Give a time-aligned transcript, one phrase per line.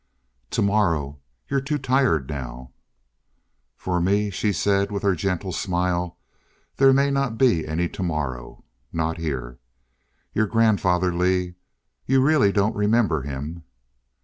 [0.49, 2.71] "Tomorrow you're too tired now"
[3.77, 6.17] "For me," she said with her gentle smile,
[6.77, 9.59] "there may not be any tomorrow not here.
[10.33, 11.53] Your grandfather, Lee
[12.07, 13.61] you really don't remember him?"